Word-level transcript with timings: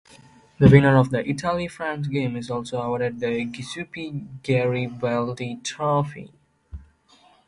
The 0.57 0.67
winner 0.67 0.97
of 0.97 1.11
the 1.11 1.23
Italy-France 1.29 2.07
game 2.07 2.35
is 2.35 2.49
also 2.49 2.81
awarded 2.81 3.19
the 3.19 3.45
Giuseppe 3.45 4.25
Garibaldi 4.41 5.57
Trophy. 5.61 6.31